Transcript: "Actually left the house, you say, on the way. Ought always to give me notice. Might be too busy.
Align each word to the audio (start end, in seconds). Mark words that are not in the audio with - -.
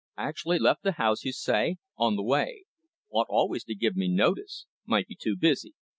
"Actually 0.17 0.57
left 0.57 0.81
the 0.81 0.93
house, 0.93 1.23
you 1.23 1.31
say, 1.31 1.77
on 1.95 2.15
the 2.15 2.23
way. 2.23 2.63
Ought 3.13 3.27
always 3.29 3.63
to 3.65 3.75
give 3.75 3.95
me 3.95 4.07
notice. 4.07 4.65
Might 4.83 5.05
be 5.05 5.13
too 5.15 5.37
busy. 5.37 5.75